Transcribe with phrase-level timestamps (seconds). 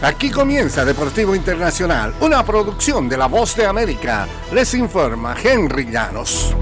[0.00, 4.28] Aquí comienza Deportivo Internacional, una producción de La Voz de América.
[4.52, 6.54] Les informa Henry Llanos.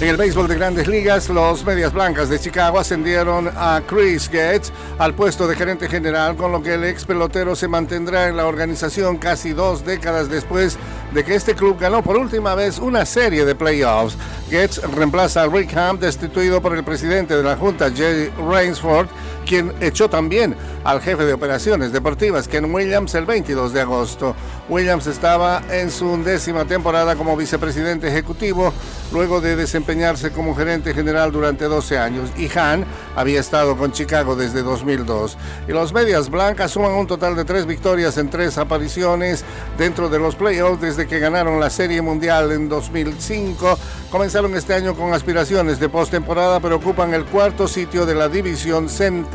[0.00, 4.72] En el béisbol de grandes ligas, los Medias Blancas de Chicago ascendieron a Chris Gates
[4.98, 8.46] al puesto de gerente general, con lo que el ex pelotero se mantendrá en la
[8.46, 10.76] organización casi dos décadas después
[11.12, 14.16] de que este club ganó por última vez una serie de playoffs.
[14.50, 19.06] Gates reemplaza a Rick Ham, destituido por el presidente de la Junta, Jay Rainsford,
[19.44, 24.34] quien echó también al jefe de operaciones deportivas, Ken Williams, el 22 de agosto.
[24.68, 28.72] Williams estaba en su undécima temporada como vicepresidente ejecutivo,
[29.12, 34.36] luego de desempeñarse como gerente general durante 12 años, y Han había estado con Chicago
[34.36, 35.36] desde 2002.
[35.68, 39.44] Y los Medias Blancas suman un total de tres victorias en tres apariciones
[39.76, 43.78] dentro de los playoffs desde que ganaron la Serie Mundial en 2005.
[44.10, 48.88] Comenzaron este año con aspiraciones de postemporada, pero ocupan el cuarto sitio de la división
[48.88, 49.33] central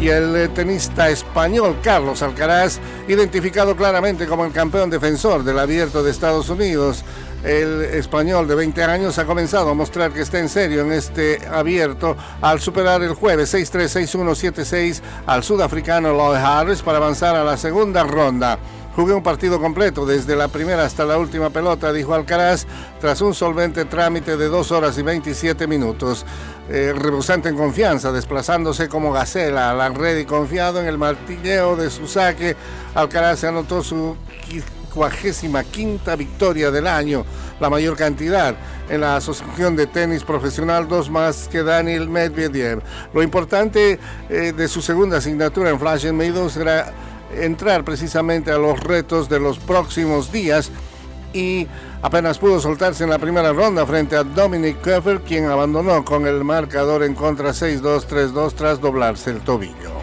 [0.00, 6.02] y el eh, tenista español Carlos Alcaraz, identificado claramente como el campeón defensor del abierto
[6.02, 7.04] de Estados Unidos.
[7.44, 11.46] El español de 20 años ha comenzado a mostrar que está en serio en este
[11.46, 18.02] abierto al superar el jueves 6-3-6-1-7-6 al sudafricano Lloyd Harris para avanzar a la segunda
[18.04, 18.58] ronda.
[18.96, 22.66] Jugué un partido completo, desde la primera hasta la última pelota, dijo Alcaraz,
[23.00, 26.26] tras un solvente trámite de 2 horas y 27 minutos.
[26.68, 31.88] Eh, en confianza, desplazándose como gacela a la red y confiado en el martilleo de
[31.90, 32.56] su saque,
[32.94, 34.16] Alcaraz anotó su
[34.92, 37.24] cuagésima quinta victoria del año,
[37.60, 38.54] la mayor cantidad
[38.88, 42.82] en la Asociación de Tenis Profesional, dos más que Daniel Medvedev.
[43.14, 46.92] Lo importante eh, de su segunda asignatura en Flash Meadows era
[47.34, 50.70] entrar precisamente a los retos de los próximos días
[51.32, 51.66] y
[52.02, 56.44] apenas pudo soltarse en la primera ronda frente a Dominic Keffer, quien abandonó con el
[56.44, 59.99] marcador en contra 6-2-3-2 tras doblarse el tobillo.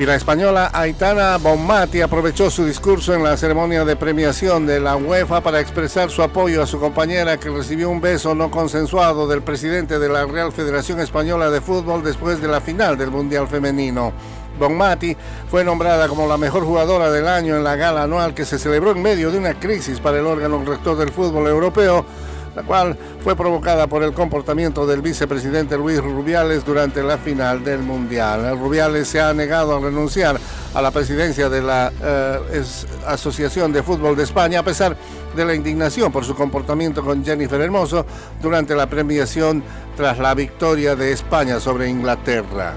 [0.00, 4.96] Y la española Aitana Bonmati aprovechó su discurso en la ceremonia de premiación de la
[4.96, 9.42] UEFA para expresar su apoyo a su compañera que recibió un beso no consensuado del
[9.42, 14.14] presidente de la Real Federación Española de Fútbol después de la final del Mundial Femenino.
[14.58, 15.14] Bonmati
[15.50, 18.92] fue nombrada como la mejor jugadora del año en la gala anual que se celebró
[18.92, 22.06] en medio de una crisis para el órgano rector del fútbol europeo
[22.54, 27.80] la cual fue provocada por el comportamiento del vicepresidente Luis Rubiales durante la final del
[27.80, 28.58] Mundial.
[28.58, 30.38] Rubiales se ha negado a renunciar
[30.74, 32.62] a la presidencia de la eh,
[33.06, 34.96] Asociación de Fútbol de España a pesar
[35.34, 38.04] de la indignación por su comportamiento con Jennifer Hermoso
[38.42, 39.62] durante la premiación
[39.96, 42.74] tras la victoria de España sobre Inglaterra.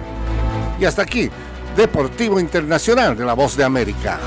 [0.79, 1.29] Y hasta aquí,
[1.75, 4.19] Deportivo Internacional de la Voz de América.